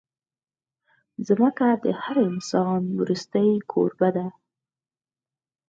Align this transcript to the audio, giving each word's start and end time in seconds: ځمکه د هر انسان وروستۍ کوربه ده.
ځمکه 1.27 1.67
د 1.83 1.85
هر 2.01 2.17
انسان 2.29 2.81
وروستۍ 2.99 3.49
کوربه 3.71 4.09
ده. 4.15 4.27